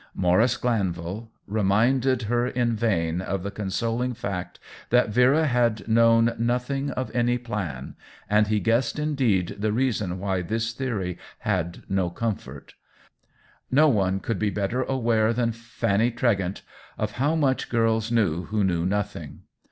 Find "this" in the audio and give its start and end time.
10.41-10.73